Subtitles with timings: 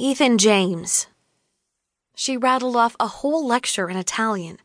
[0.00, 1.08] Ethan James.
[2.14, 4.58] She rattled off a whole lecture in Italian,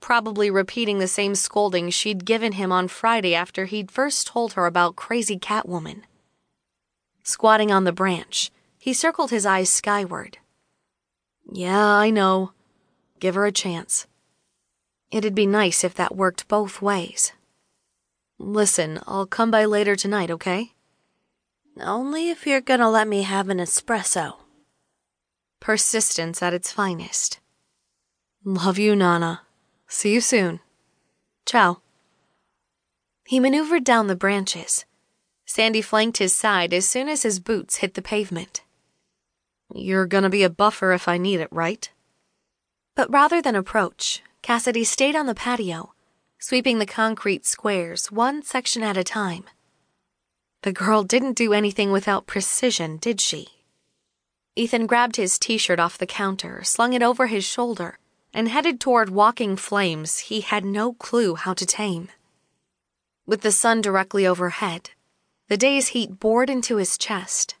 [0.00, 4.66] probably repeating the same scolding she'd given him on Friday after he'd first told her
[4.66, 6.02] about crazy Catwoman.
[7.22, 8.50] Squatting on the branch,
[8.80, 10.38] he circled his eyes skyward.
[11.48, 12.50] Yeah, I know.
[13.20, 14.08] Give her a chance.
[15.12, 17.32] It'd be nice if that worked both ways.
[18.40, 20.72] Listen, I'll come by later tonight, okay?
[21.80, 24.39] Only if you're gonna let me have an espresso.
[25.60, 27.38] Persistence at its finest.
[28.44, 29.42] Love you, Nonna.
[29.86, 30.60] See you soon.
[31.44, 31.80] Ciao.
[33.26, 34.86] He maneuvered down the branches.
[35.44, 38.62] Sandy flanked his side as soon as his boots hit the pavement.
[39.74, 41.90] You're gonna be a buffer if I need it, right?
[42.96, 45.92] But rather than approach, Cassidy stayed on the patio,
[46.38, 49.44] sweeping the concrete squares one section at a time.
[50.62, 53.59] The girl didn't do anything without precision, did she?
[54.60, 57.98] Ethan grabbed his t shirt off the counter, slung it over his shoulder,
[58.34, 62.10] and headed toward walking flames he had no clue how to tame.
[63.24, 64.90] With the sun directly overhead,
[65.48, 67.54] the day's heat bored into his chest.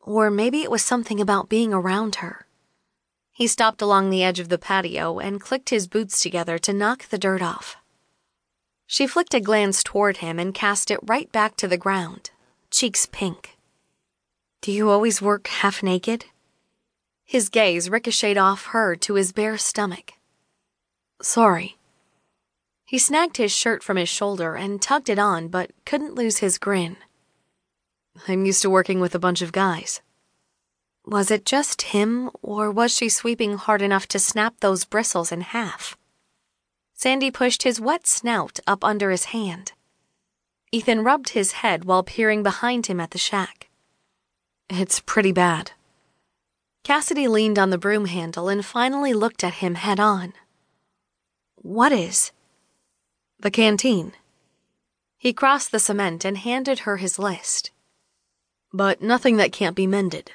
[0.00, 2.46] Or maybe it was something about being around her.
[3.30, 7.10] He stopped along the edge of the patio and clicked his boots together to knock
[7.10, 7.76] the dirt off.
[8.86, 12.30] She flicked a glance toward him and cast it right back to the ground,
[12.70, 13.58] cheeks pink.
[14.62, 16.26] Do you always work half naked?
[17.24, 20.12] His gaze ricocheted off her to his bare stomach.
[21.20, 21.78] Sorry.
[22.84, 26.58] He snagged his shirt from his shoulder and tugged it on, but couldn't lose his
[26.58, 26.96] grin.
[28.28, 30.00] I'm used to working with a bunch of guys.
[31.04, 35.40] Was it just him, or was she sweeping hard enough to snap those bristles in
[35.40, 35.96] half?
[36.94, 39.72] Sandy pushed his wet snout up under his hand.
[40.70, 43.68] Ethan rubbed his head while peering behind him at the shack.
[44.74, 45.72] It's pretty bad.
[46.82, 50.32] Cassidy leaned on the broom handle and finally looked at him head on.
[51.56, 52.32] What is?
[53.38, 54.14] The canteen.
[55.18, 57.70] He crossed the cement and handed her his list.
[58.72, 60.32] But nothing that can't be mended.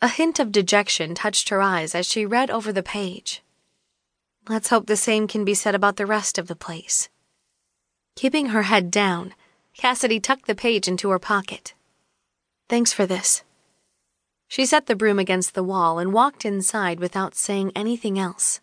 [0.00, 3.42] A hint of dejection touched her eyes as she read over the page.
[4.48, 7.08] Let's hope the same can be said about the rest of the place.
[8.14, 9.34] Keeping her head down,
[9.76, 11.74] Cassidy tucked the page into her pocket.
[12.68, 13.42] Thanks for this.
[14.46, 18.60] She set the broom against the wall and walked inside without saying anything else.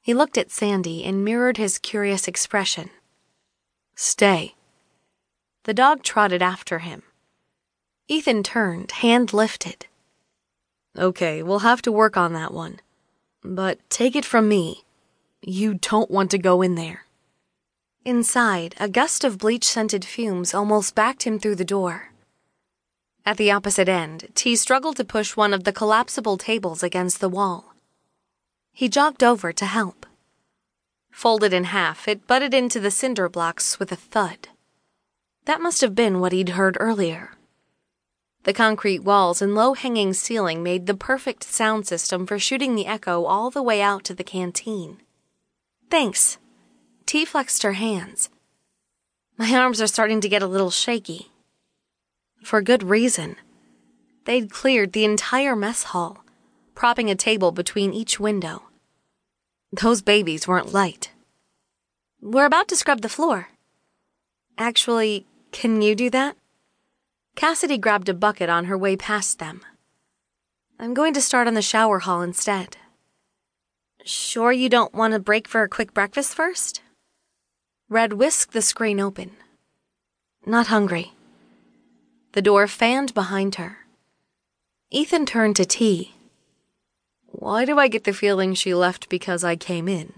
[0.00, 2.90] He looked at Sandy and mirrored his curious expression.
[3.96, 4.54] Stay.
[5.64, 7.02] The dog trotted after him.
[8.08, 9.86] Ethan turned, hand lifted.
[10.96, 12.80] Okay, we'll have to work on that one.
[13.42, 14.84] But take it from me,
[15.42, 17.06] you don't want to go in there.
[18.04, 22.12] Inside, a gust of bleach scented fumes almost backed him through the door.
[23.26, 27.28] At the opposite end, T struggled to push one of the collapsible tables against the
[27.28, 27.74] wall.
[28.72, 30.06] He jogged over to help.
[31.10, 34.48] Folded in half, it butted into the cinder blocks with a thud.
[35.44, 37.32] That must have been what he'd heard earlier.
[38.44, 42.86] The concrete walls and low hanging ceiling made the perfect sound system for shooting the
[42.86, 44.98] echo all the way out to the canteen.
[45.90, 46.38] Thanks.
[47.06, 48.30] T flexed her hands.
[49.36, 51.32] My arms are starting to get a little shaky.
[52.46, 53.34] For good reason.
[54.24, 56.24] They'd cleared the entire mess hall,
[56.76, 58.62] propping a table between each window.
[59.72, 61.10] Those babies weren't light.
[62.22, 63.48] We're about to scrub the floor.
[64.56, 66.36] Actually, can you do that?
[67.34, 69.62] Cassidy grabbed a bucket on her way past them.
[70.78, 72.76] I'm going to start on the shower hall instead.
[74.04, 76.80] Sure you don't want to break for a quick breakfast first?
[77.88, 79.32] Red whisked the screen open.
[80.46, 81.15] Not hungry.
[82.36, 83.86] The door fanned behind her.
[84.90, 86.16] Ethan turned to T.
[87.24, 90.12] Why do I get the feeling she left because I came in?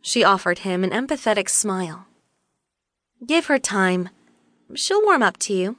[0.00, 2.06] She offered him an empathetic smile.
[3.26, 4.10] Give her time.
[4.76, 5.78] She'll warm up to you.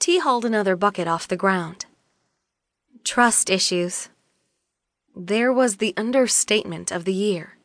[0.00, 1.86] T hauled another bucket off the ground.
[3.04, 4.08] Trust issues.
[5.14, 7.58] There was the understatement of the year.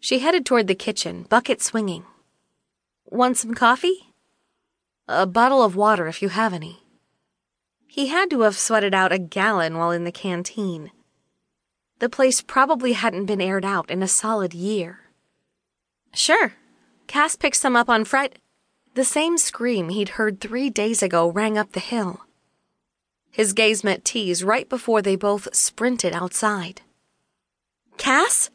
[0.00, 2.04] She headed toward the kitchen, bucket swinging.
[3.04, 4.07] Want some coffee?
[5.10, 6.82] A bottle of water if you have any.
[7.86, 10.90] He had to have sweated out a gallon while in the canteen.
[11.98, 15.00] The place probably hadn't been aired out in a solid year.
[16.12, 16.52] Sure.
[17.06, 18.36] Cass picked some up on Friday.
[18.94, 22.26] The same scream he'd heard three days ago rang up the hill.
[23.30, 26.82] His gaze met T's right before they both sprinted outside.
[27.96, 28.50] Cass?